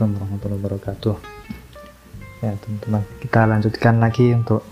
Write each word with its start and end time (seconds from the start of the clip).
Assalamualaikum 0.00 0.32
warahmatullahi 0.32 0.60
wabarakatuh. 0.64 1.16
Ya 2.40 2.52
teman-teman 2.56 3.02
kita 3.20 3.40
lanjutkan 3.44 3.94
lagi 4.00 4.26
untuk 4.32 4.64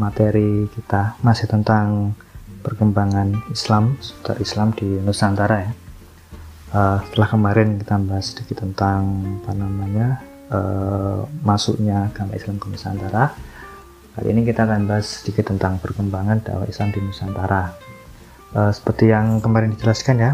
materi 0.00 0.64
kita 0.72 1.12
masih 1.20 1.44
tentang 1.44 2.16
perkembangan 2.64 3.36
Islam 3.52 4.00
seputar 4.00 4.40
Islam 4.40 4.72
di 4.72 4.96
Nusantara 5.04 5.60
ya. 5.60 5.72
Uh, 6.72 6.96
setelah 7.04 7.28
kemarin 7.36 7.76
kita 7.76 8.00
bahas 8.00 8.32
sedikit 8.32 8.64
tentang 8.64 9.00
apa 9.44 9.52
namanya 9.52 10.24
uh, 10.48 11.28
masuknya 11.44 12.08
agama 12.08 12.32
Islam 12.32 12.56
ke 12.56 12.72
Nusantara. 12.72 13.36
Kali 14.16 14.26
ini 14.32 14.40
kita 14.40 14.64
akan 14.64 14.88
bahas 14.88 15.20
sedikit 15.20 15.52
tentang 15.52 15.76
perkembangan 15.84 16.40
dakwah 16.40 16.64
Islam 16.64 16.96
di 16.96 17.04
Nusantara. 17.04 17.76
Uh, 18.56 18.72
seperti 18.72 19.12
yang 19.12 19.36
kemarin 19.44 19.76
dijelaskan 19.76 20.16
ya 20.16 20.32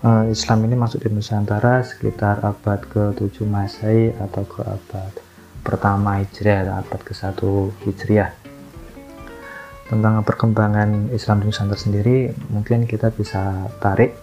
Islam 0.00 0.64
ini 0.64 0.80
masuk 0.80 1.04
di 1.04 1.12
Nusantara 1.12 1.84
sekitar 1.84 2.40
abad 2.40 2.80
ke-7 2.88 3.44
Masehi 3.44 4.16
atau 4.16 4.48
ke 4.48 4.64
abad 4.64 5.12
pertama 5.60 6.24
Hijriah 6.24 6.64
atau 6.64 6.74
abad 6.80 7.00
ke-1 7.04 7.40
Hijriah. 7.84 8.32
Tentang 9.92 10.24
perkembangan 10.24 11.12
Islam 11.12 11.44
di 11.44 11.52
Nusantara 11.52 11.76
sendiri, 11.76 12.32
mungkin 12.48 12.88
kita 12.88 13.12
bisa 13.12 13.68
tarik 13.76 14.16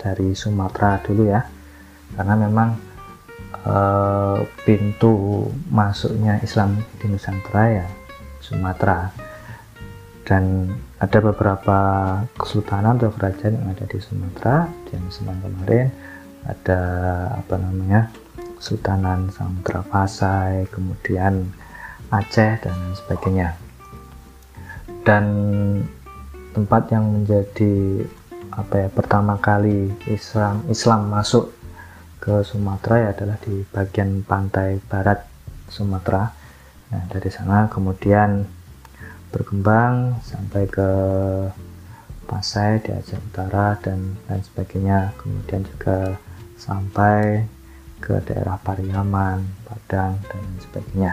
dari 0.00 0.32
Sumatera 0.32 0.96
dulu 1.04 1.28
ya, 1.28 1.44
karena 2.16 2.34
memang 2.40 2.80
uh, 3.68 4.40
pintu 4.64 5.44
masuknya 5.68 6.40
Islam 6.40 6.80
di 6.96 7.12
Nusantara 7.12 7.84
ya 7.84 7.86
Sumatera 8.40 9.12
dan 10.24 10.68
ada 11.00 11.18
beberapa 11.24 11.78
kesultanan 12.36 13.00
atau 13.00 13.10
kerajaan 13.14 13.56
yang 13.56 13.68
ada 13.72 13.84
di 13.88 13.98
Sumatera. 13.98 14.68
Yang 14.92 15.20
semalam 15.20 15.40
kemarin 15.40 15.88
ada 16.44 16.80
apa 17.36 17.54
namanya 17.56 18.12
Sultanan 18.60 19.32
Samudra 19.32 19.80
Pasai 19.84 20.68
kemudian 20.68 21.48
Aceh 22.12 22.52
dan 22.60 22.76
sebagainya. 22.96 23.56
Dan 25.06 25.24
tempat 26.52 26.92
yang 26.92 27.08
menjadi 27.08 28.04
apa 28.50 28.86
ya 28.86 28.88
pertama 28.90 29.38
kali 29.38 29.94
Islam 30.10 30.66
Islam 30.66 31.06
masuk 31.08 31.54
ke 32.20 32.44
Sumatera 32.44 33.08
ya 33.08 33.08
adalah 33.16 33.38
di 33.40 33.64
bagian 33.72 34.20
pantai 34.26 34.76
barat 34.84 35.24
Sumatera. 35.70 36.28
Nah 36.90 37.02
dari 37.08 37.30
sana 37.32 37.70
kemudian 37.70 38.44
berkembang 39.30 40.18
sampai 40.26 40.66
ke 40.66 40.90
Pasai 42.30 42.78
di 42.78 42.94
Aceh 42.94 43.18
Utara 43.18 43.74
dan 43.82 44.14
lain 44.30 44.42
sebagainya. 44.46 45.10
Kemudian 45.18 45.66
juga 45.66 46.14
sampai 46.54 47.42
ke 47.98 48.22
daerah 48.22 48.54
Pariaman, 48.62 49.42
Padang 49.66 50.14
dan 50.30 50.38
lain 50.38 50.60
sebagainya. 50.62 51.12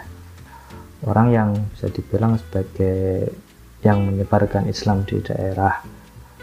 Orang 1.06 1.34
yang 1.34 1.58
bisa 1.74 1.90
dibilang 1.90 2.38
sebagai 2.38 3.34
yang 3.82 4.06
menyebarkan 4.06 4.70
Islam 4.70 5.06
di 5.06 5.18
daerah 5.22 5.82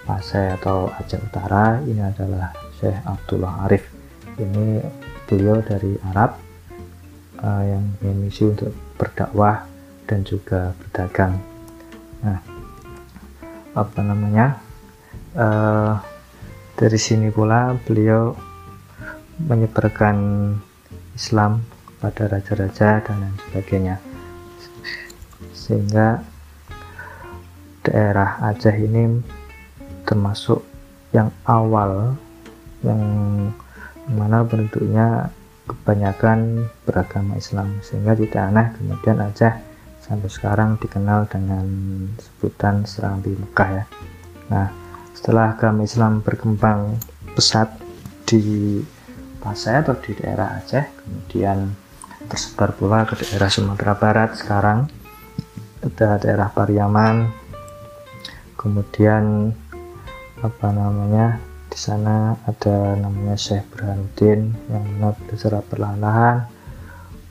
Pasai 0.02 0.58
atau 0.58 0.90
Aceh 0.90 1.22
Utara 1.22 1.78
ini 1.86 2.02
adalah 2.02 2.50
Syekh 2.76 2.98
Abdullah 3.06 3.70
Arif. 3.70 3.86
Ini 4.34 4.82
beliau 5.30 5.62
dari 5.62 5.94
Arab 6.10 6.34
uh, 7.40 7.62
yang 7.62 7.82
misi 8.02 8.44
untuk 8.44 8.74
berdakwah 8.98 9.64
dan 10.04 10.26
juga 10.26 10.76
berdagang 10.82 11.53
nah 12.24 12.40
apa 13.74 14.00
namanya? 14.00 14.56
Uh, 15.34 15.98
dari 16.78 16.98
sini 16.98 17.26
pula 17.30 17.74
beliau 17.86 18.34
menyebarkan 19.42 20.16
Islam 21.14 21.66
kepada 21.90 22.38
raja-raja 22.38 23.02
dan 23.02 23.16
lain 23.18 23.36
sebagainya. 23.50 23.96
Sehingga 25.50 26.22
daerah 27.82 28.38
Aceh 28.46 28.74
ini 28.78 29.18
termasuk 30.06 30.62
yang 31.10 31.34
awal 31.46 32.14
yang 32.86 33.02
mana 34.06 34.46
bentuknya 34.46 35.34
kebanyakan 35.66 36.70
beragama 36.86 37.34
Islam. 37.34 37.82
Sehingga 37.82 38.14
tidak 38.14 38.42
aneh 38.54 38.66
kemudian 38.78 39.18
Aceh 39.18 39.73
sampai 40.04 40.28
sekarang 40.28 40.76
dikenal 40.76 41.24
dengan 41.32 41.64
sebutan 42.20 42.84
Serambi 42.84 43.32
Mekah 43.32 43.70
ya. 43.72 43.84
Nah 44.52 44.68
setelah 45.16 45.56
agama 45.56 45.88
Islam 45.88 46.20
berkembang 46.20 47.00
pesat 47.32 47.72
di 48.28 48.84
Pasai 49.40 49.84
atau 49.84 49.96
di 50.00 50.16
daerah 50.16 50.56
Aceh 50.60 50.84
kemudian 51.04 51.72
tersebar 52.28 52.72
pula 52.72 53.04
ke 53.04 53.16
daerah 53.20 53.52
Sumatera 53.52 53.92
Barat 53.92 54.40
sekarang 54.40 54.88
ada 55.84 56.16
daerah 56.16 56.48
Pariaman 56.48 57.28
kemudian 58.56 59.52
apa 60.40 60.68
namanya 60.72 61.36
di 61.68 61.76
sana 61.76 62.40
ada 62.48 62.96
namanya 62.96 63.36
Syekh 63.36 63.68
Burhanuddin 63.68 64.56
yang 64.72 64.84
mana 64.96 65.12
secara 65.36 65.60
perlahan-lahan 65.60 66.48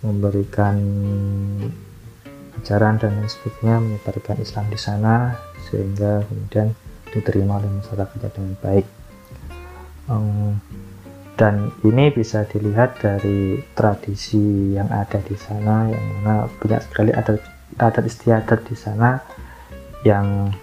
memberikan 0.06 0.78
ajaran 2.62 3.02
dan 3.02 3.18
lain 3.18 3.30
sebagainya 3.30 3.78
menyebarkan 3.82 4.38
Islam 4.42 4.66
di 4.70 4.80
sana 4.80 5.38
sehingga 5.70 6.22
kemudian 6.28 6.76
diterima 7.14 7.62
oleh 7.62 7.72
masyarakat 7.82 8.30
dengan 8.34 8.54
baik. 8.62 8.86
Um, 10.10 10.60
dan 11.34 11.74
ini 11.82 12.14
bisa 12.14 12.46
dilihat 12.46 13.02
dari 13.02 13.58
tradisi 13.74 14.78
yang 14.78 14.86
ada 14.94 15.18
di 15.18 15.34
sana 15.34 15.90
yang 15.90 16.04
mana 16.22 16.46
banyak 16.62 16.82
sekali 16.86 17.10
adat 17.10 17.42
adat 17.82 18.06
istiadat 18.06 18.62
di 18.70 18.76
sana 18.78 19.18
yang 20.06 20.54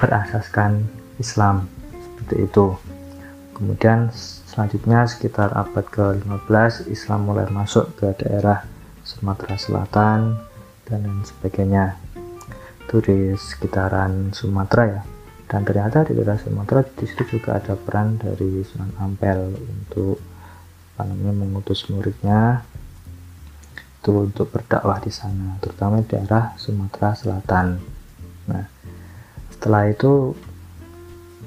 berasaskan 0.00 0.88
Islam 1.20 1.68
seperti 2.00 2.48
itu. 2.48 2.66
Kemudian 3.52 4.08
selanjutnya 4.48 5.04
sekitar 5.04 5.52
abad 5.52 5.84
ke-15 5.92 6.88
Islam 6.88 7.28
mulai 7.28 7.44
masuk 7.52 7.92
ke 8.00 8.08
daerah 8.24 8.64
Sumatera 9.04 9.60
Selatan 9.60 10.49
dan 10.90 11.06
lain 11.06 11.22
sebagainya. 11.22 11.94
Itu 12.84 12.98
di 12.98 13.38
sekitaran 13.38 14.34
Sumatera 14.34 14.84
ya. 14.98 15.02
Dan 15.46 15.62
ternyata 15.62 16.02
di 16.02 16.18
daerah 16.18 16.36
Sumatera 16.36 16.82
di 16.82 17.06
situ 17.06 17.38
juga 17.38 17.62
ada 17.62 17.78
peran 17.78 18.18
dari 18.18 18.66
Sunan 18.66 18.90
Ampel 18.98 19.54
untuk 19.54 20.18
apa 20.94 21.06
namanya 21.06 21.46
mengutus 21.46 21.86
muridnya. 21.88 22.66
Itu 24.02 24.26
untuk 24.26 24.50
berdakwah 24.50 24.98
di 24.98 25.14
sana 25.14 25.56
terutama 25.62 26.02
di 26.02 26.10
daerah 26.10 26.58
Sumatera 26.58 27.14
Selatan. 27.14 27.78
Nah 28.50 28.66
setelah 29.54 29.86
itu 29.86 30.34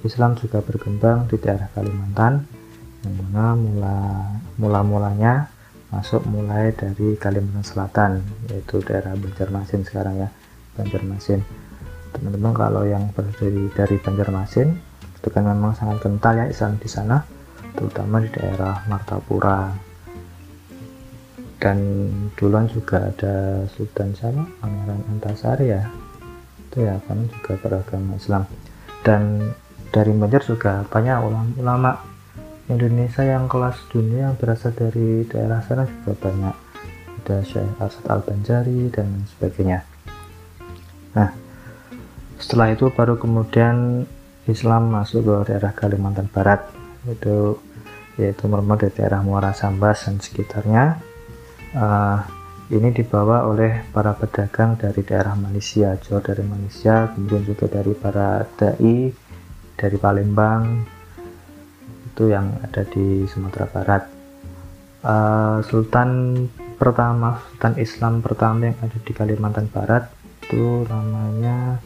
Islam 0.04 0.36
juga 0.36 0.60
berkembang 0.60 1.31
di 1.31 1.40
daerah 1.40 1.72
Kalimantan 1.72 2.44
yang 3.04 3.16
mana 3.20 3.46
mula 3.56 3.98
mula 4.60 4.80
mulanya 4.84 5.53
masuk 5.94 6.26
mulai 6.26 6.74
dari 6.74 7.14
Kalimantan 7.22 7.62
Selatan 7.62 8.12
yaitu 8.50 8.81
daerah 8.81 9.14
Banjarmasin 9.14 9.86
sekarang 9.86 10.26
ya 10.26 10.30
Banjarmasin. 10.74 11.46
Teman-teman 12.18 12.54
kalau 12.58 12.81
yang 12.90 13.14
berdiri 13.14 13.70
dari 13.78 14.02
Banjarmasin 14.02 14.74
itu 14.98 15.28
kan 15.30 15.46
memang 15.46 15.78
sangat 15.78 16.02
kental 16.02 16.34
ya 16.34 16.46
Islam 16.50 16.81
di 16.81 16.90
sana 16.90 17.22
terutama 17.78 18.26
di 18.26 18.30
daerah 18.34 18.81
Martapura. 18.90 19.70
Dan 21.62 21.80
duluan 22.36 22.68
juga 22.68 23.08
ada 23.08 23.64
Sultan 23.72 24.18
sana 24.18 24.44
Pangeran 24.60 25.00
Antasari 25.13 25.72
ya 25.72 25.86
itu 26.68 26.90
ya 26.90 26.98
kan 27.06 27.30
juga 27.30 27.54
beragama 27.62 28.18
Islam. 28.18 28.50
Dan 29.06 29.54
dari 29.94 30.10
Banjar 30.10 30.42
juga 30.42 30.81
banyak 30.90 31.18
ulama-ulama 31.22 32.12
Indonesia 32.71 33.27
yang 33.27 33.51
kelas 33.51 33.75
dunia 33.92 34.31
yang 34.31 34.36
berasal 34.39 34.71
dari 34.71 35.27
daerah 35.27 35.60
sana 35.68 35.83
juga 35.83 36.15
banyak. 36.15 36.56
Ada 37.24 37.44
Syekh 37.44 37.80
Asad 37.80 38.04
Al-Banjari 38.07 38.88
dan 38.92 39.27
sebagainya. 39.36 39.83
Nah 41.15 41.31
setelah 42.39 42.71
itu 42.71 42.88
baru 42.92 43.19
kemudian 43.19 44.07
Islam 44.48 44.92
masuk 44.92 45.24
ke 45.24 45.36
daerah 45.51 45.75
Kalimantan 45.75 46.31
Barat. 46.31 46.63
Itu 47.04 47.60
yaitu 48.15 48.48
meremut 48.48 48.80
dari 48.80 48.95
daerah 48.95 49.19
Muara 49.19 49.51
Sambas 49.51 50.07
dan 50.07 50.24
sekitarnya. 50.24 51.00
Uh, 51.74 52.21
ini 52.71 52.95
dibawa 52.95 53.44
oleh 53.44 53.83
para 53.92 54.16
pedagang 54.16 54.80
dari 54.80 55.04
daerah 55.04 55.36
Malaysia 55.36 56.00
jauh 56.00 56.24
dari 56.24 56.45
Malaysia 56.48 57.12
kemudian 57.12 57.44
juga 57.44 57.66
dari 57.68 57.92
para 57.92 58.48
dai 58.56 59.12
dari 59.75 59.98
Palembang 60.00 60.86
itu 62.13 62.30
yang 62.30 62.62
ada 62.62 62.86
di 62.86 63.25
Sumatera 63.25 63.65
Barat. 63.65 64.04
Uh, 65.01 65.60
Sultan 65.65 66.45
pertama 66.77 67.42
Sultan 67.50 67.75
Islam 67.81 68.13
pertama 68.21 68.69
yang 68.69 68.77
ada 68.86 68.98
di 69.01 69.12
Kalimantan 69.12 69.68
Barat 69.74 70.13
itu 70.45 70.86
namanya 70.86 71.81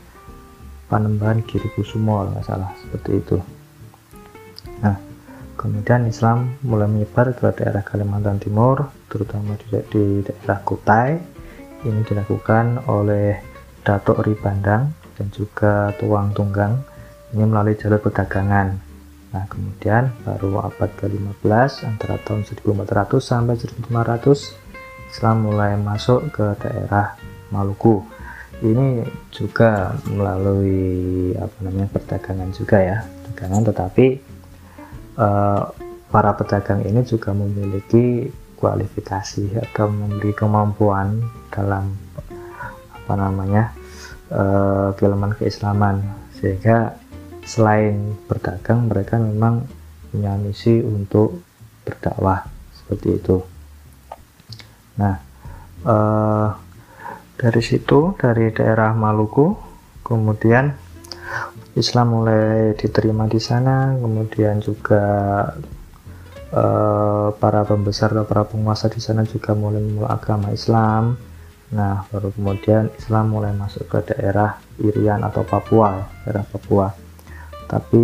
Panembahan 0.92 1.48
Giri 1.48 1.72
Kusumo 1.72 2.28
nggak 2.28 2.44
salah 2.44 2.76
seperti 2.76 3.12
itu. 3.24 3.38
Nah 4.84 5.00
kemudian 5.56 6.06
Islam 6.12 6.60
mulai 6.62 6.92
menyebar 6.92 7.32
ke 7.32 7.48
daerah 7.56 7.82
Kalimantan 7.82 8.44
Timur 8.44 8.92
terutama 9.08 9.56
di, 9.56 9.80
di 9.88 10.04
daerah 10.28 10.60
Kutai. 10.60 11.40
Ini 11.88 12.04
dilakukan 12.04 12.90
oleh 12.92 13.40
Datuk 13.82 14.28
Ribandang 14.28 14.92
dan 15.16 15.28
juga 15.32 15.96
Tuang 15.96 16.36
Tunggang. 16.36 16.84
Ini 17.32 17.44
melalui 17.48 17.80
jalur 17.80 18.00
perdagangan 18.04 18.87
nah 19.28 19.44
kemudian 19.52 20.16
baru 20.24 20.72
abad 20.72 20.92
ke-15 20.96 21.72
antara 21.84 22.16
tahun 22.24 22.48
1400 22.48 23.20
sampai 23.20 23.56
1500 23.60 24.68
Islam 25.08 25.48
mulai 25.48 25.80
masuk 25.80 26.32
ke 26.36 26.46
daerah 26.60 27.16
Maluku. 27.48 28.04
Ini 28.58 29.06
juga 29.32 29.96
melalui 30.10 31.32
apa 31.38 31.58
namanya 31.64 31.90
perdagangan 31.94 32.50
juga 32.52 32.78
ya 32.82 32.98
perdagangan. 33.06 33.62
Tetapi 33.72 34.08
uh, 35.22 35.62
para 36.12 36.32
pedagang 36.36 36.82
ini 36.84 37.06
juga 37.06 37.32
memiliki 37.32 38.28
kualifikasi 38.58 39.62
atau 39.62 39.94
memiliki 39.94 40.34
kemampuan 40.34 41.22
dalam 41.54 41.94
apa 42.92 43.14
namanya 43.14 43.72
uh, 44.34 44.92
keilmuan 44.98 45.38
keislaman. 45.38 46.02
Sehingga 46.36 46.98
selain 47.48 48.20
berdagang 48.28 48.92
mereka 48.92 49.16
memang 49.16 49.64
punya 50.12 50.36
misi 50.36 50.84
untuk 50.84 51.40
berdakwah 51.88 52.44
seperti 52.76 53.08
itu. 53.16 53.38
Nah 55.00 55.16
uh, 55.88 56.52
dari 57.40 57.62
situ 57.64 58.20
dari 58.20 58.52
daerah 58.52 58.92
Maluku 58.92 59.56
kemudian 60.04 60.76
Islam 61.80 62.20
mulai 62.20 62.76
diterima 62.76 63.32
di 63.32 63.40
sana 63.40 63.96
kemudian 63.96 64.60
juga 64.60 65.04
uh, 66.52 67.32
para 67.32 67.64
pembesar 67.64 68.12
atau 68.12 68.28
para 68.28 68.44
penguasa 68.44 68.92
di 68.92 69.00
sana 69.00 69.24
juga 69.24 69.56
mulai 69.56 69.80
memeluk 69.80 70.12
agama 70.12 70.52
Islam. 70.52 71.16
Nah 71.72 72.04
baru 72.12 72.36
kemudian 72.36 72.92
Islam 73.00 73.32
mulai 73.32 73.56
masuk 73.56 73.88
ke 73.88 74.12
daerah 74.12 74.60
Irian 74.84 75.24
atau 75.24 75.48
Papua 75.48 76.12
daerah 76.28 76.44
Papua 76.44 77.07
tapi 77.68 78.04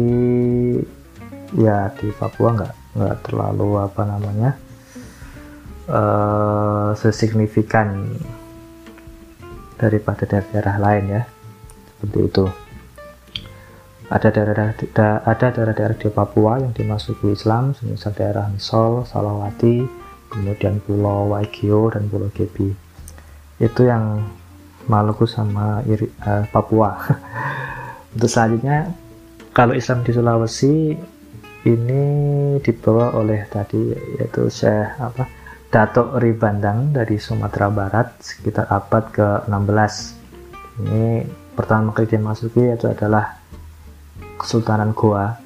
ya 1.56 1.90
di 1.96 2.12
Papua 2.12 2.50
nggak 2.54 2.74
nggak 2.94 3.18
terlalu 3.26 3.70
apa 3.80 4.02
namanya 4.06 4.52
uh, 5.90 6.92
sesignifikan 6.94 8.14
daripada 9.80 10.24
daerah-daerah 10.24 10.78
lain 10.80 11.06
ya 11.10 11.24
seperti 11.90 12.20
itu. 12.28 12.46
Ada 14.14 14.30
daerah 14.30 14.76
ada 15.26 15.48
daerah-daerah 15.50 15.98
di 15.98 16.10
Papua 16.12 16.62
yang 16.62 16.76
dimasuki 16.76 17.34
Islam 17.34 17.74
semisal 17.74 18.14
daerah 18.14 18.46
Misol, 18.52 19.08
Salawati 19.10 20.04
kemudian 20.30 20.82
Pulau 20.82 21.34
Waigeo 21.34 21.90
dan 21.94 22.10
Pulau 22.10 22.30
Gebi. 22.34 22.74
Itu 23.62 23.86
yang 23.86 24.26
Maluku 24.84 25.24
sama 25.24 25.80
Iri, 25.88 26.12
uh, 26.28 26.44
Papua. 26.52 27.00
Untuk 28.14 28.28
selanjutnya 28.28 28.92
kalau 29.54 29.78
Islam 29.78 30.02
di 30.02 30.12
Sulawesi 30.12 30.98
ini 31.64 32.04
dibawa 32.60 33.16
oleh 33.16 33.46
tadi 33.48 33.94
yaitu 34.20 34.50
Syekh 34.50 35.00
apa 35.00 35.30
Datuk 35.70 36.20
Ribandang 36.20 36.92
dari 36.92 37.22
Sumatera 37.22 37.70
Barat 37.70 38.20
sekitar 38.20 38.68
abad 38.68 39.14
ke-16 39.14 39.94
ini 40.84 41.22
pertama 41.54 41.94
kali 41.94 42.10
dia 42.10 42.18
masuki 42.18 42.66
itu 42.66 42.90
adalah 42.90 43.38
Kesultanan 44.42 44.92
Goa. 44.92 45.40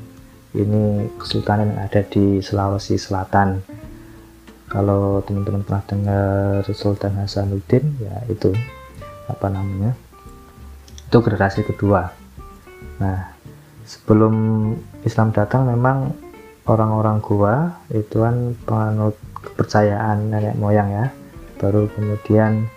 Ini 0.57 1.13
kesultanan 1.21 1.69
yang 1.69 1.81
ada 1.85 2.01
di 2.01 2.41
Sulawesi 2.41 2.97
Selatan. 2.97 3.61
Kalau 4.71 5.21
teman-teman 5.21 5.61
pernah 5.61 5.83
dengar 5.85 6.65
Sultan 6.73 7.13
Hasanuddin 7.21 7.83
ya 8.01 8.25
itu 8.25 8.55
apa 9.29 9.47
namanya 9.53 9.93
itu 11.07 11.17
generasi 11.21 11.61
kedua. 11.61 12.09
Nah 12.97 13.36
sebelum 13.87 14.35
Islam 15.07 15.31
datang 15.31 15.63
memang 15.71 16.11
orang-orang 16.67 17.23
Goa 17.23 17.79
itu 17.95 18.19
kan 18.19 18.51
penganut 18.67 19.15
kepercayaan 19.39 20.27
nenek 20.27 20.59
moyang 20.59 20.91
ya. 20.91 21.05
Baru 21.57 21.87
kemudian 21.95 22.67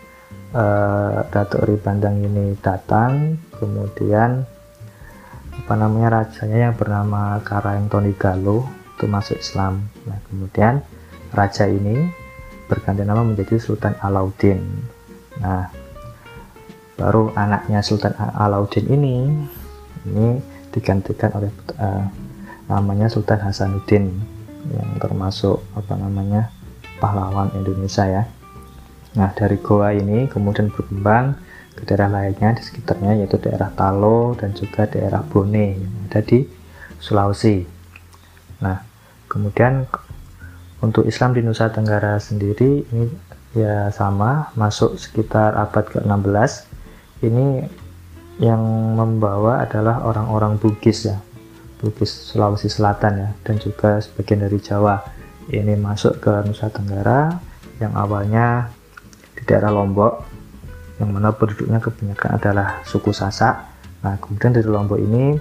uh, 0.54 1.26
Datuk 1.28 1.66
Ribandang 1.66 2.22
ini 2.22 2.54
datang 2.62 3.36
kemudian 3.58 4.46
apa 5.50 5.74
namanya 5.76 6.22
rajanya 6.22 6.70
yang 6.70 6.74
bernama 6.78 7.42
Karang 7.44 7.90
Tonigalo 7.90 8.64
itu 8.96 9.04
masuk 9.10 9.36
Islam. 9.42 9.90
Nah 10.06 10.16
kemudian 10.30 10.80
raja 11.34 11.66
ini 11.66 12.08
berganti 12.70 13.02
nama 13.02 13.26
menjadi 13.26 13.58
Sultan 13.58 13.98
Alauddin. 13.98 14.62
Nah 15.42 15.68
baru 16.94 17.34
anaknya 17.34 17.82
Sultan 17.82 18.14
Alauddin 18.16 18.86
ini 18.88 19.26
ini 20.08 20.40
digantikan 20.70 21.30
oleh 21.34 21.50
uh, 21.78 22.06
namanya 22.70 23.10
Sultan 23.10 23.42
Hasanuddin 23.42 24.14
yang 24.70 24.90
termasuk 25.02 25.58
apa 25.74 25.98
namanya 25.98 26.54
pahlawan 27.02 27.50
Indonesia 27.58 28.06
ya. 28.06 28.22
Nah 29.18 29.34
dari 29.34 29.58
Goa 29.58 29.90
ini 29.90 30.30
kemudian 30.30 30.70
berkembang 30.70 31.34
ke 31.74 31.82
daerah 31.88 32.12
lainnya 32.12 32.54
di 32.54 32.62
sekitarnya 32.62 33.18
yaitu 33.18 33.40
daerah 33.42 33.72
Talo 33.74 34.38
dan 34.38 34.54
juga 34.54 34.86
daerah 34.86 35.24
Bone 35.26 35.80
yang 35.80 35.94
ada 36.06 36.20
di 36.22 36.46
Sulawesi. 37.02 37.66
Nah 38.62 38.78
kemudian 39.26 39.88
untuk 40.78 41.08
Islam 41.08 41.34
di 41.34 41.42
Nusa 41.42 41.72
Tenggara 41.74 42.20
sendiri 42.22 42.86
ini 42.94 43.10
ya 43.50 43.90
sama 43.90 44.54
masuk 44.54 44.94
sekitar 44.94 45.58
abad 45.58 45.90
ke-16 45.90 46.70
ini 47.26 47.66
yang 48.40 48.60
membawa 48.96 49.60
adalah 49.60 50.00
orang-orang 50.08 50.56
Bugis 50.56 51.12
ya. 51.12 51.20
Bugis 51.76 52.08
Sulawesi 52.32 52.72
Selatan 52.72 53.12
ya. 53.20 53.28
Dan 53.44 53.60
juga 53.60 54.00
sebagian 54.00 54.48
dari 54.48 54.56
Jawa. 54.56 55.04
Ini 55.52 55.76
masuk 55.76 56.24
ke 56.24 56.32
Nusa 56.48 56.72
Tenggara 56.72 57.36
yang 57.82 57.92
awalnya 57.92 58.72
di 59.36 59.42
daerah 59.44 59.68
Lombok 59.68 60.24
yang 61.00 61.16
mana 61.16 61.32
penduduknya 61.32 61.80
kebanyakan 61.80 62.30
adalah 62.36 62.68
suku 62.84 63.12
Sasak. 63.12 63.56
Nah 64.04 64.16
kemudian 64.20 64.52
dari 64.52 64.68
Lombok 64.68 65.00
ini 65.00 65.36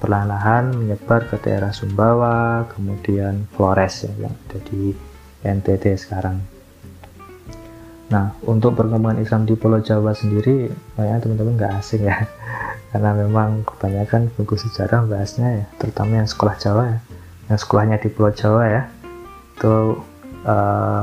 perlahan-lahan 0.00 0.76
menyebar 0.76 1.28
ke 1.28 1.36
daerah 1.40 1.72
Sumbawa 1.72 2.68
kemudian 2.72 3.48
Flores 3.52 4.08
ya, 4.08 4.12
yang 4.28 4.32
ada 4.32 4.58
di 4.64 4.92
NTT 5.40 5.84
sekarang 5.96 6.59
nah 8.10 8.34
untuk 8.42 8.74
perkembangan 8.74 9.22
Islam 9.22 9.46
di 9.46 9.54
Pulau 9.54 9.78
Jawa 9.78 10.10
sendiri 10.12 10.66
kayaknya 10.98 11.18
teman-teman 11.22 11.54
nggak 11.56 11.74
asing 11.78 12.04
ya. 12.04 12.26
Karena 12.90 13.14
memang 13.14 13.62
kebanyakan 13.62 14.34
buku 14.34 14.58
sejarah 14.58 15.06
bahasnya 15.06 15.62
ya 15.62 15.66
terutama 15.78 16.18
yang 16.18 16.28
sekolah 16.28 16.58
Jawa 16.58 16.82
ya. 16.90 16.98
Yang 17.46 17.58
sekolahnya 17.66 17.96
di 18.02 18.08
Pulau 18.10 18.34
Jawa 18.34 18.62
ya. 18.66 18.82
Itu 19.54 20.02
uh, 20.42 21.02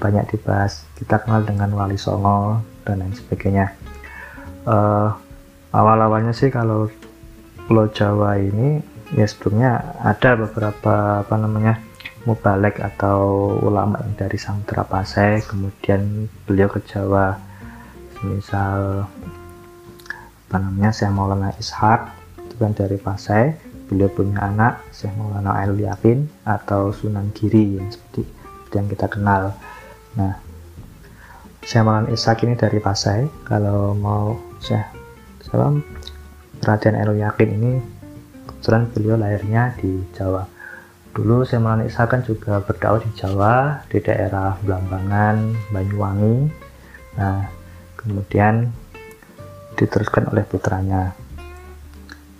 banyak 0.00 0.24
dibahas. 0.32 0.88
Kita 0.96 1.20
kenal 1.20 1.44
dengan 1.44 1.68
Wali 1.76 2.00
Songo 2.00 2.64
dan 2.88 3.04
lain 3.04 3.12
sebagainya. 3.12 3.76
Uh, 4.64 5.12
awal-awalnya 5.76 6.32
sih 6.32 6.48
kalau 6.48 6.88
Pulau 7.68 7.92
Jawa 7.92 8.40
ini 8.40 8.80
ya 9.12 9.24
sebelumnya 9.28 9.96
ada 10.00 10.36
beberapa 10.36 11.24
apa 11.24 11.34
namanya 11.36 11.80
mubalek 12.26 12.82
atau 12.82 13.52
ulama 13.62 14.02
yang 14.02 14.14
dari 14.18 14.38
Samudra 14.40 14.82
Pasai 14.82 15.44
kemudian 15.44 16.26
beliau 16.48 16.66
ke 16.66 16.82
Jawa. 16.82 17.38
Misal 18.24 19.06
apa 20.48 20.56
namanya 20.58 20.90
Syekh 20.90 21.12
Maulana 21.14 21.54
Ishak 21.54 22.10
itu 22.42 22.54
kan 22.58 22.74
dari 22.74 22.98
Pasai. 22.98 23.54
Beliau 23.88 24.10
punya 24.10 24.42
anak 24.44 24.82
Syekh 24.90 25.14
Maulana 25.14 25.62
Ainul 25.62 25.86
Yakin 25.86 26.26
atau 26.44 26.90
Sunan 26.90 27.30
Giri 27.32 27.78
yang 27.78 27.88
seperti, 27.88 28.26
yang 28.74 28.90
kita 28.90 29.06
kenal. 29.06 29.54
Nah 30.18 30.34
Syekh 31.62 31.84
Maulana 31.86 32.10
Ishak 32.10 32.42
ini 32.42 32.58
dari 32.58 32.82
Pasai. 32.82 33.30
Kalau 33.46 33.94
mau 33.94 34.34
Syekh 34.58 34.84
Salam 35.46 35.86
Raden 36.60 36.98
Ainul 36.98 37.22
Yakin 37.22 37.48
ini 37.54 37.72
kebetulan 38.50 38.90
beliau 38.90 39.14
lahirnya 39.14 39.72
di 39.78 40.02
Jawa 40.12 40.57
dulu 41.12 41.42
Maulana 41.44 41.84
Ishak 41.88 42.06
kan 42.12 42.20
juga 42.22 42.60
berdakwah 42.62 43.02
di 43.02 43.10
Jawa 43.16 43.82
di 43.90 43.98
daerah 43.98 44.54
Blambangan 44.62 45.36
Banyuwangi. 45.72 46.36
Nah 47.18 47.48
kemudian 47.98 48.70
diteruskan 49.74 50.30
oleh 50.30 50.42
putranya. 50.46 51.14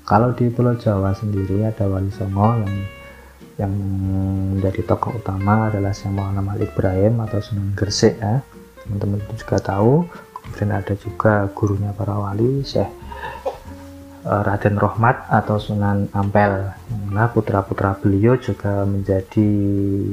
Kalau 0.09 0.33
di 0.33 0.49
Pulau 0.49 0.79
Jawa 0.79 1.13
sendiri 1.13 1.69
ada 1.69 1.85
Wali 1.85 2.09
Songo 2.09 2.57
yang 2.65 2.75
yang 3.59 3.75
menjadi 4.55 4.87
tokoh 4.87 5.19
utama 5.19 5.67
adalah 5.67 5.91
Syekh 5.91 6.15
Muhammad 6.15 6.47
Malik 6.47 6.71
Ibrahim 6.73 7.19
atau 7.27 7.43
Sunan 7.43 7.75
Gresik 7.75 8.15
ya. 8.23 8.41
Teman-teman 8.87 9.19
juga 9.35 9.59
tahu. 9.59 10.07
Kemudian 10.33 10.71
ada 10.73 10.95
juga 10.97 11.51
gurunya 11.53 11.91
para 11.93 12.15
wali 12.17 12.63
Syekh 12.63 12.89
Raden 14.29 14.77
Rohmat 14.77 15.25
atau 15.33 15.57
Sunan 15.57 16.13
Ampel. 16.13 16.69
Nah, 17.09 17.33
putra-putra 17.33 17.97
beliau 17.97 18.37
juga 18.37 18.85
menjadi 18.85 19.49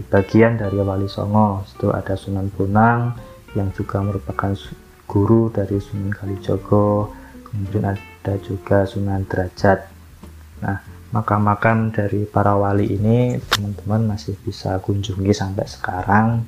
bagian 0.08 0.56
dari 0.56 0.80
Wali 0.80 1.12
Songo. 1.12 1.68
Itu 1.68 1.92
ada 1.92 2.16
Sunan 2.16 2.48
Bonang 2.56 3.12
yang 3.60 3.76
juga 3.76 4.00
merupakan 4.00 4.56
guru 5.04 5.52
dari 5.52 5.84
Sunan 5.84 6.16
Kalijogo. 6.16 7.12
Kemudian 7.44 7.92
ada 7.92 8.34
juga 8.40 8.88
Sunan 8.88 9.28
Derajat. 9.28 9.84
Nah, 10.64 10.80
makam-makam 11.12 11.92
dari 11.92 12.24
para 12.24 12.56
wali 12.56 12.96
ini 12.96 13.36
teman-teman 13.52 14.16
masih 14.16 14.40
bisa 14.40 14.80
kunjungi 14.80 15.36
sampai 15.36 15.68
sekarang 15.68 16.48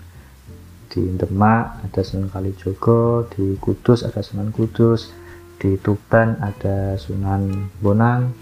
di 0.88 1.04
Demak 1.20 1.84
ada 1.84 2.02
Sunan 2.02 2.32
Kalijogo, 2.32 3.28
di 3.28 3.60
Kudus 3.60 4.08
ada 4.08 4.24
Sunan 4.24 4.56
Kudus, 4.56 5.12
di 5.58 5.78
Tuban 5.82 6.38
ada 6.42 6.98
Sunan 6.98 7.70
Bonang, 7.82 8.34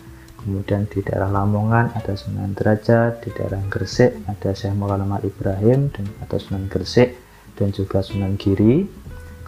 kemudian 0.44 0.88
di 0.88 1.00
daerah 1.04 1.32
Lamongan 1.32 1.96
ada 1.96 2.14
Sunan 2.16 2.56
Derajat, 2.56 3.24
di 3.24 3.30
daerah 3.34 3.60
Gresik 3.72 4.16
ada 4.28 4.52
Syekh 4.52 4.76
Maulana 4.76 5.20
Ibrahim 5.24 5.92
dan 5.92 6.06
atau 6.24 6.38
Sunan 6.40 6.68
Gresik 6.68 7.16
dan 7.56 7.72
juga 7.72 8.04
Sunan 8.04 8.36
Giri. 8.36 8.86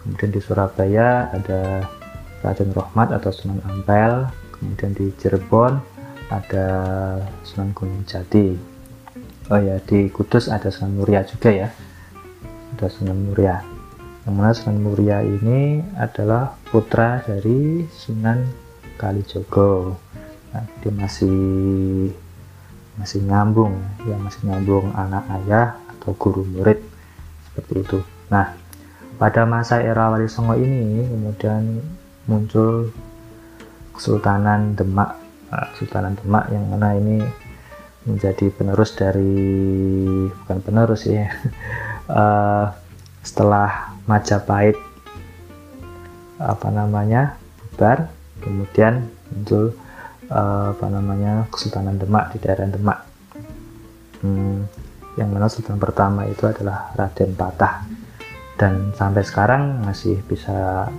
Kemudian 0.00 0.30
di 0.32 0.40
Surabaya 0.40 1.28
ada 1.32 1.84
Raden 2.40 2.72
Rohmat 2.72 3.12
atau 3.12 3.30
Sunan 3.30 3.60
Ampel, 3.68 4.28
kemudian 4.56 4.96
di 4.96 5.12
Cirebon 5.20 5.76
ada 6.32 6.66
Sunan 7.44 7.76
Gunung 7.76 8.04
Jati. 8.08 8.56
Oh 9.48 9.60
ya, 9.60 9.80
di 9.84 10.08
Kudus 10.12 10.48
ada 10.48 10.68
Sunan 10.72 10.96
Muria 10.96 11.24
juga 11.24 11.48
ya 11.48 11.68
ada 12.78 12.86
Sunan 12.86 13.18
Muria 13.26 13.58
yang 14.28 14.36
mana 14.36 14.52
Sunan 14.52 14.84
Muria 14.84 15.24
ini 15.24 15.80
adalah 15.96 16.52
putra 16.68 17.24
dari 17.24 17.88
Sunan 17.88 18.44
Kalijogo. 19.00 19.96
Nah, 20.52 20.68
dia 20.84 20.92
masih 20.92 21.40
masih 23.00 23.24
nyambung 23.24 23.78
ya 24.04 24.20
masih 24.20 24.52
nyambung 24.52 24.92
anak 24.92 25.24
ayah 25.40 25.80
atau 25.96 26.12
guru 26.18 26.44
murid 26.44 26.76
seperti 27.48 27.72
itu. 27.80 27.98
Nah 28.28 28.52
pada 29.16 29.48
masa 29.48 29.80
era 29.80 30.12
Wali 30.12 30.28
Songo 30.28 30.58
ini 30.60 31.08
kemudian 31.08 31.80
muncul 32.28 32.92
Kesultanan 33.96 34.76
Demak. 34.76 35.16
Nah, 35.48 35.72
Kesultanan 35.72 36.20
Demak 36.20 36.52
yang 36.52 36.68
mana 36.68 37.00
ini 37.00 37.22
menjadi 38.04 38.52
penerus 38.52 38.92
dari 38.92 39.40
bukan 40.44 40.58
penerus 40.60 41.08
ya 41.08 41.32
uh, 42.12 42.76
setelah 43.26 43.87
Majapahit 44.08 44.74
apa 46.38 46.68
namanya 46.70 47.36
bubar 47.60 48.08
kemudian 48.40 49.10
muncul 49.28 49.74
uh, 50.32 50.72
apa 50.72 50.86
namanya 50.88 51.44
Kesultanan 51.52 52.00
Demak 52.00 52.32
di 52.32 52.38
daerah 52.40 52.68
Demak. 52.68 52.98
Hmm, 54.18 54.66
yang 55.14 55.30
mana 55.30 55.46
Sultan 55.50 55.78
pertama 55.78 56.26
itu 56.26 56.46
adalah 56.46 56.94
Raden 56.94 57.34
Patah. 57.34 57.86
Dan 58.58 58.90
sampai 58.98 59.22
sekarang 59.22 59.86
masih 59.86 60.18
bisa 60.26 60.90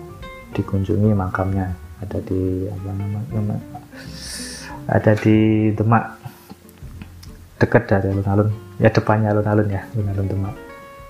dikunjungi 0.55 1.11
makamnya. 1.11 1.75
Ada 1.99 2.23
di 2.23 2.63
apa 2.71 2.89
namanya 2.95 3.59
ada 4.87 5.11
di 5.19 5.69
Demak. 5.75 6.15
Dekat 7.59 7.91
dari 7.91 8.15
alun-alun. 8.15 8.49
Ya 8.79 8.87
depannya 8.87 9.35
alun-alun 9.35 9.67
ya 9.67 9.83
alun-alun 9.91 10.27
Demak. 10.31 10.55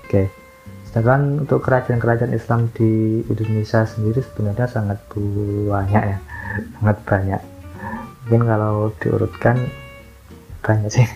Oke. 0.06 0.39
Sedangkan 0.90 1.46
untuk 1.46 1.62
kerajaan-kerajaan 1.62 2.34
Islam 2.34 2.66
di 2.74 3.22
Indonesia 3.30 3.86
sendiri 3.86 4.26
sebenarnya 4.26 4.66
sangat 4.66 4.98
banyak 5.14 6.02
ya, 6.02 6.18
sangat 6.82 6.98
banyak. 7.06 7.42
Mungkin 8.26 8.42
kalau 8.42 8.90
diurutkan 8.98 9.70
banyak 10.66 10.90
sih. 10.90 11.06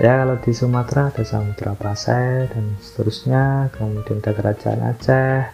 Ya 0.00 0.24
kalau 0.24 0.40
di 0.40 0.52
Sumatera 0.56 1.12
ada 1.12 1.20
Samudra 1.20 1.76
Pasai 1.76 2.48
dan 2.48 2.80
seterusnya, 2.80 3.68
kemudian 3.76 4.24
ada 4.24 4.32
Kerajaan 4.32 4.80
Aceh, 4.88 5.52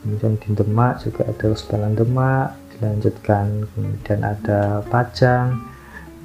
kemudian 0.00 0.40
di 0.40 0.48
Demak 0.56 1.04
juga 1.04 1.28
ada 1.28 1.44
Kesultanan 1.44 1.92
Demak, 1.92 2.56
dilanjutkan 2.76 3.68
kemudian 3.72 4.20
ada 4.24 4.80
Pajang 4.88 5.60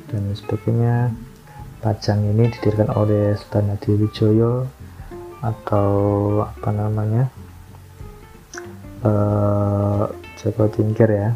dan 0.07 0.23
sebagainya. 0.31 1.11
Pajang 1.83 2.23
ini 2.23 2.49
didirikan 2.49 2.91
oleh 2.91 3.35
Sultan 3.35 3.75
Hadiwijoyo 3.75 4.67
atau 5.41 5.91
apa 6.45 6.69
namanya? 6.71 7.27
Uh, 9.05 10.07
Joko 10.39 10.69
Tingkir 10.69 11.09
ya. 11.09 11.31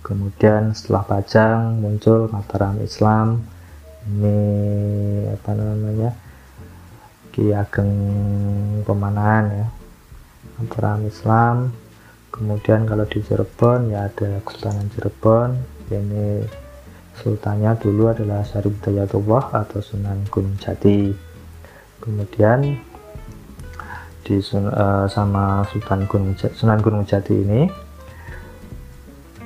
Kemudian 0.00 0.74
setelah 0.74 1.06
Pajang 1.06 1.78
muncul 1.78 2.26
Mataram 2.28 2.76
Islam. 2.82 3.40
Ini 4.08 4.38
apa 5.32 5.50
namanya? 5.54 6.10
Ki 7.30 7.54
Ageng 7.54 7.92
Pemanahan 8.82 9.44
ya. 9.54 9.66
Mataram 10.58 11.06
Islam. 11.06 11.70
Kemudian 12.30 12.86
kalau 12.86 13.04
di 13.06 13.20
Cirebon 13.22 13.92
ya 13.92 14.08
ada 14.10 14.40
Kesultanan 14.42 14.88
Cirebon. 14.90 15.50
Ini 15.90 16.46
sultannya 17.20 17.76
dulu 17.76 18.08
adalah 18.10 18.46
Syarif 18.46 18.78
Dayatullah 18.80 19.52
atau 19.52 19.82
Sunan 19.82 20.24
Gunung 20.30 20.56
Jati 20.56 21.29
kemudian 22.00 22.80
di 24.24 24.36
uh, 24.38 25.06
sama 25.08 25.64
Sultan 25.68 26.08
Gunung 26.08 26.34
Sunan 26.36 26.80
Gunung 26.80 27.04
Jati 27.04 27.34
ini 27.34 27.68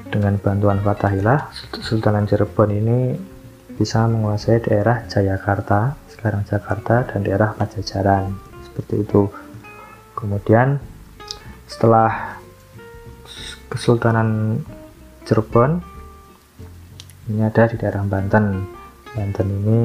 dengan 0.08 0.38
bantuan 0.38 0.78
Fatahillah 0.78 1.50
Sultanan 1.82 2.28
Cirebon 2.30 2.70
ini 2.70 2.98
bisa 3.74 4.06
menguasai 4.06 4.62
daerah 4.62 5.02
Jayakarta 5.10 5.98
sekarang 6.06 6.46
Jakarta 6.46 7.02
dan 7.04 7.20
daerah 7.26 7.52
Pajajaran 7.52 8.32
seperti 8.64 9.02
itu. 9.02 9.28
Kemudian 10.14 10.78
setelah 11.66 12.38
Kesultanan 13.68 14.62
Cirebon 15.26 15.82
ini 17.28 17.42
ada 17.42 17.66
di 17.66 17.76
daerah 17.76 18.06
Banten. 18.06 18.62
Banten 19.12 19.48
ini 19.50 19.80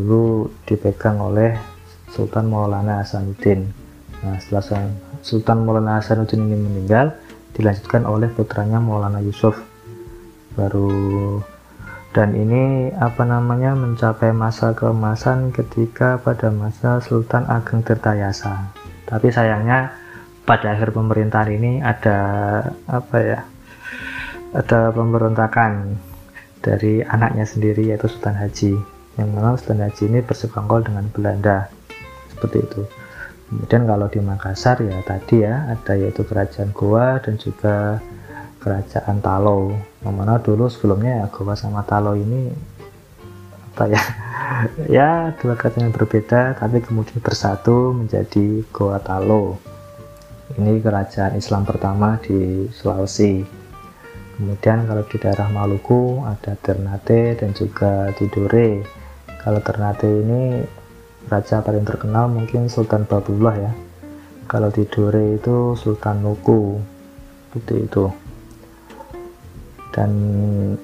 dulu 0.00 0.48
dipegang 0.64 1.20
oleh 1.20 1.52
Sultan 2.08 2.48
Maulana 2.48 3.04
Hasanuddin. 3.04 3.68
Nah, 4.24 4.40
setelah 4.40 4.88
Sultan 5.20 5.68
Maulana 5.68 6.00
Hasanuddin 6.00 6.48
ini 6.48 6.56
meninggal, 6.56 7.12
dilanjutkan 7.52 8.08
oleh 8.08 8.32
putranya 8.32 8.80
Maulana 8.80 9.20
Yusuf. 9.20 9.60
Baru 10.56 10.88
dan 12.10 12.34
ini 12.34 12.90
apa 12.96 13.22
namanya 13.22 13.76
mencapai 13.76 14.34
masa 14.34 14.74
keemasan 14.74 15.54
ketika 15.54 16.18
pada 16.18 16.50
masa 16.50 16.98
Sultan 17.04 17.46
Ageng 17.46 17.84
Tirtayasa. 17.84 18.72
Tapi 19.06 19.30
sayangnya 19.30 19.94
pada 20.42 20.74
akhir 20.74 20.90
pemerintahan 20.90 21.50
ini 21.54 21.72
ada 21.84 22.18
apa 22.90 23.16
ya? 23.20 23.40
Ada 24.50 24.90
pemberontakan 24.90 25.94
dari 26.58 27.06
anaknya 27.06 27.46
sendiri 27.46 27.94
yaitu 27.94 28.10
Sultan 28.10 28.34
Haji 28.34 28.99
yang 29.20 29.56
Sultan 29.60 29.84
Haji 29.84 30.04
ini 30.08 30.20
bersekongkol 30.24 30.88
dengan 30.88 31.04
Belanda. 31.12 31.68
Seperti 32.32 32.58
itu. 32.64 32.82
Kemudian 33.50 33.82
kalau 33.84 34.06
di 34.06 34.22
Makassar 34.22 34.78
ya 34.78 34.94
tadi 35.02 35.42
ya 35.42 35.66
ada 35.68 35.92
yaitu 35.98 36.22
kerajaan 36.22 36.70
Goa 36.70 37.18
dan 37.18 37.34
juga 37.34 37.98
kerajaan 38.62 39.18
Talo. 39.18 39.74
Yang 40.06 40.14
mana 40.14 40.38
dulu 40.38 40.70
sebelumnya 40.70 41.24
ya 41.24 41.26
Goa 41.28 41.58
sama 41.58 41.82
Talo 41.82 42.14
ini 42.14 42.48
apa 43.70 43.86
ya 43.86 44.02
ya 44.96 45.10
dua 45.38 45.54
kerajaan 45.58 45.90
yang 45.90 45.94
berbeda 45.94 46.58
tapi 46.58 46.78
kemudian 46.78 47.18
bersatu 47.18 47.90
menjadi 47.90 48.62
Goa 48.70 49.02
Talo. 49.02 49.58
Ini 50.54 50.78
kerajaan 50.78 51.34
Islam 51.34 51.66
pertama 51.66 52.22
di 52.22 52.70
Sulawesi. 52.70 53.42
Kemudian 54.38 54.88
kalau 54.88 55.04
di 55.04 55.16
daerah 55.20 55.52
Maluku 55.52 56.24
ada 56.24 56.56
Ternate 56.56 57.36
dan 57.36 57.50
juga 57.52 58.08
Tidore 58.16 58.99
kalau 59.40 59.60
Ternate 59.64 60.04
ini 60.04 60.60
raja 61.32 61.64
paling 61.64 61.84
terkenal 61.88 62.28
mungkin 62.28 62.68
Sultan 62.68 63.08
Babullah 63.08 63.56
ya. 63.56 63.72
Kalau 64.44 64.68
di 64.68 64.84
Dore 64.84 65.40
itu 65.40 65.72
Sultan 65.80 66.20
Nuku 66.20 66.76
seperti 67.48 67.88
itu. 67.88 68.04
Dan 69.90 70.10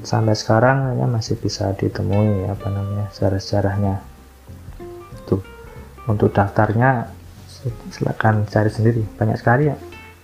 sampai 0.03 0.35
sekarang 0.35 0.99
ya 0.99 1.07
masih 1.07 1.39
bisa 1.39 1.71
ditemui 1.77 2.49
apa 2.49 2.67
namanya 2.73 3.07
sejarah-sejarahnya. 3.13 3.95
Tuh 5.29 5.43
untuk 6.09 6.33
daftarnya 6.33 7.13
silakan 7.93 8.49
cari 8.49 8.71
sendiri. 8.73 9.03
Banyak 9.21 9.37
sekali 9.37 9.69
ya. 9.69 9.77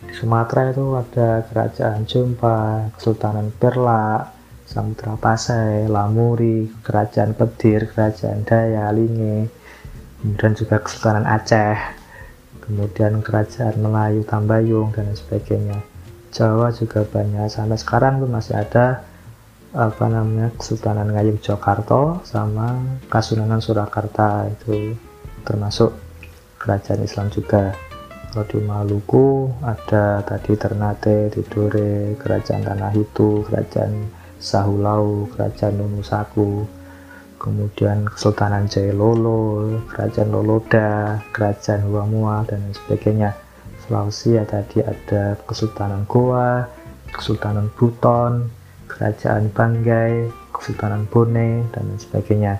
Di 0.02 0.14
Sumatera 0.18 0.72
itu 0.72 0.98
ada 0.98 1.46
kerajaan 1.46 2.08
Jumpa 2.08 2.90
Kesultanan 2.98 3.54
Perla 3.54 4.41
Samudra 4.72 5.20
Pasai, 5.20 5.84
Lamuri, 5.84 6.64
Kerajaan 6.80 7.36
Pedir, 7.36 7.92
Kerajaan 7.92 8.48
Daya, 8.48 8.88
Linge, 8.88 9.52
kemudian 10.24 10.56
juga 10.56 10.80
Kesultanan 10.80 11.28
Aceh, 11.28 11.76
kemudian 12.64 13.20
Kerajaan 13.20 13.76
Melayu, 13.76 14.24
Tambayung, 14.24 14.96
dan 14.96 15.12
sebagainya. 15.12 15.84
Jawa 16.32 16.72
juga 16.72 17.04
banyak 17.04 17.52
sampai 17.52 17.76
sekarang 17.76 18.24
pun 18.24 18.32
masih 18.32 18.56
ada 18.56 19.04
apa 19.76 20.04
namanya 20.08 20.48
Kesultanan 20.56 21.12
Ngayogyakarta 21.12 22.24
sama 22.24 22.80
Kasunanan 23.12 23.60
Surakarta 23.60 24.48
itu 24.48 24.96
termasuk 25.44 25.92
kerajaan 26.56 27.04
Islam 27.04 27.28
juga 27.28 27.76
kalau 28.32 28.48
di 28.48 28.64
Maluku 28.64 29.52
ada 29.60 30.24
tadi 30.24 30.56
Ternate, 30.56 31.28
Tidore, 31.28 32.16
Kerajaan 32.16 32.64
Tanah 32.64 32.92
Hitu, 32.96 33.44
Kerajaan 33.44 34.21
Sahulau, 34.42 35.30
Kerajaan 35.30 35.78
Nunusaku, 35.78 36.66
kemudian 37.38 38.10
Kesultanan 38.10 38.66
Jailolo, 38.66 39.78
Kerajaan 39.86 40.34
Loloda, 40.34 41.22
Kerajaan 41.30 41.86
Huamua, 41.86 42.42
dan 42.50 42.58
sebagainya. 42.74 43.38
Sulawesi 43.86 44.34
ya 44.34 44.42
tadi 44.42 44.82
ada 44.82 45.38
Kesultanan 45.46 46.02
Goa, 46.10 46.66
Kesultanan 47.14 47.70
Buton, 47.78 48.50
Kerajaan 48.90 49.50
Banggai, 49.54 50.26
Kesultanan 50.50 51.06
Bone, 51.06 51.66
dan 51.70 51.86
sebagainya. 51.98 52.58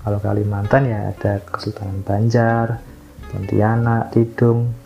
Kalau 0.00 0.16
Kalimantan 0.16 0.88
ya 0.88 1.12
ada 1.12 1.44
Kesultanan 1.44 2.00
Banjar, 2.04 2.80
Pontianak, 3.28 4.12
Tidung, 4.12 4.81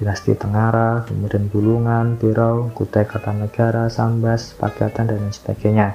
Dinasti 0.00 0.32
Tengara, 0.32 1.04
kemudian 1.04 1.52
Bulungan, 1.52 2.16
Birau, 2.16 2.72
Kutai 2.72 3.04
Kartanegara, 3.04 3.92
Sambas, 3.92 4.56
Pagatan, 4.56 5.12
dan 5.12 5.28
sebagainya. 5.28 5.92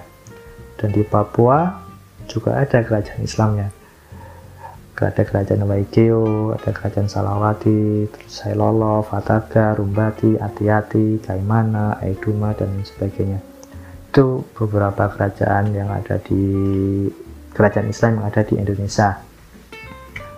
Dan 0.78 0.94
di 0.94 1.02
Papua 1.02 1.82
juga 2.30 2.62
ada 2.62 2.86
kerajaan 2.86 3.26
Islamnya. 3.26 3.74
Ada 4.94 5.26
kerajaan 5.26 5.66
Waigeo, 5.66 6.54
ada 6.54 6.70
kerajaan 6.70 7.10
Salawati, 7.10 8.06
terus 8.14 8.30
Sailolo, 8.30 9.02
Fataga, 9.02 9.74
Rumbati, 9.74 10.38
Ati-Ati, 10.38 11.26
Kaimana, 11.26 11.98
Aiduma, 11.98 12.54
dan 12.54 12.86
sebagainya. 12.86 13.42
Itu 14.14 14.46
beberapa 14.54 15.10
kerajaan 15.10 15.74
yang 15.74 15.90
ada 15.90 16.22
di 16.22 16.46
kerajaan 17.58 17.90
Islam 17.90 18.22
yang 18.22 18.26
ada 18.30 18.46
di 18.46 18.54
Indonesia. 18.54 19.18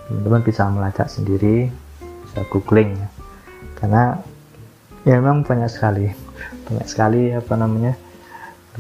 Teman-teman 0.08 0.40
bisa 0.40 0.72
melacak 0.72 1.12
sendiri, 1.12 1.68
bisa 2.24 2.48
googling 2.48 2.96
karena 3.78 4.20
ya 5.06 5.22
memang 5.22 5.46
banyak 5.46 5.70
sekali 5.70 6.12
banyak 6.68 6.88
sekali 6.90 7.32
apa 7.32 7.54
namanya 7.56 7.94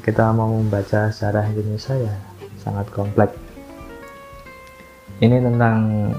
kita 0.03 0.29
mau 0.29 0.51
membaca 0.53 1.09
sejarah 1.09 1.49
Indonesia 1.49 1.97
ya 1.97 2.13
sangat 2.61 2.85
kompleks. 2.93 3.33
Ini 5.17 5.41
tentang 5.41 6.11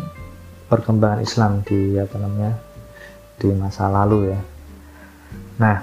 perkembangan 0.67 1.23
Islam 1.23 1.63
di 1.63 1.95
apa 1.95 2.17
namanya 2.19 2.59
di 3.39 3.49
masa 3.55 3.87
lalu 3.87 4.35
ya. 4.35 4.41
Nah 5.63 5.79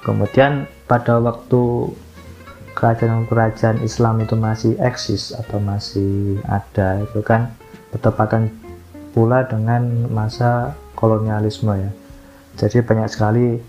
kemudian 0.00 0.64
pada 0.88 1.20
waktu 1.20 1.92
kerajaan-kerajaan 2.72 3.84
Islam 3.84 4.24
itu 4.24 4.34
masih 4.34 4.72
eksis 4.80 5.36
atau 5.36 5.60
masih 5.60 6.40
ada 6.48 7.04
itu 7.04 7.20
kan 7.20 7.52
bertepatan 7.92 8.50
pula 9.14 9.46
dengan 9.46 10.10
masa 10.10 10.74
kolonialisme 10.98 11.70
ya. 11.78 11.90
Jadi 12.58 12.82
banyak 12.82 13.08
sekali 13.08 13.62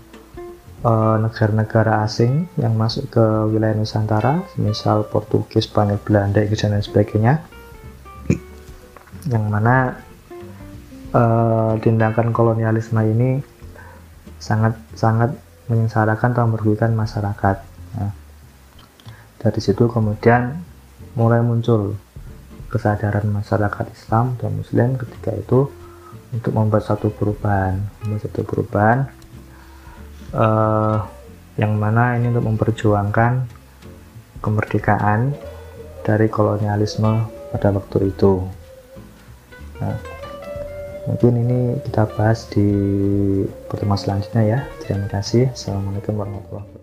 eh, 0.82 1.16
negara-negara 1.22 2.02
asing 2.02 2.50
yang 2.58 2.74
masuk 2.74 3.06
ke 3.14 3.24
wilayah 3.54 3.78
Nusantara, 3.78 4.42
misal 4.58 5.06
Portugis, 5.06 5.70
Spanyol, 5.70 6.02
Belanda, 6.02 6.42
Inggris 6.42 6.66
dan 6.66 6.82
sebagainya, 6.82 7.46
yang 9.26 9.50
mana 9.50 9.98
uh, 11.10 11.74
tindakan 11.82 12.30
kolonialisme 12.30 13.02
ini 13.02 13.42
sangat 14.38 14.78
sangat 14.94 15.34
menyengsarakan 15.66 16.30
atau 16.30 16.46
merugikan 16.46 16.94
masyarakat. 16.94 17.56
Nah, 17.98 18.12
dari 19.42 19.60
situ 19.60 19.90
kemudian 19.90 20.62
mulai 21.18 21.42
muncul 21.42 21.98
kesadaran 22.66 23.26
masyarakat 23.30 23.86
Islam 23.94 24.34
dan 24.38 24.58
Muslim 24.58 24.98
ketika 24.98 25.32
itu 25.34 25.70
untuk 26.34 26.52
membuat 26.52 26.84
satu 26.84 27.10
perubahan. 27.10 27.78
Membuat 28.02 28.22
satu 28.28 28.42
perubahan 28.42 28.98
uh, 30.34 31.06
yang 31.56 31.78
mana 31.78 32.18
ini 32.18 32.28
untuk 32.34 32.46
memperjuangkan 32.52 33.48
kemerdekaan 34.44 35.32
dari 36.04 36.28
kolonialisme 36.28 37.26
pada 37.50 37.72
waktu 37.72 38.12
itu. 38.12 38.44
Nah, 39.80 39.96
mungkin 41.08 41.32
ini 41.40 41.58
kita 41.82 42.06
bahas 42.14 42.46
di 42.52 42.68
pertemuan 43.66 43.98
selanjutnya 43.98 44.42
ya. 44.44 44.58
Terima 44.84 45.08
kasih. 45.08 45.50
Assalamualaikum 45.50 46.14
warahmatullahi 46.14 46.62
wabarakatuh 46.62 46.75